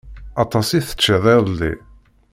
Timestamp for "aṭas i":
0.43-0.79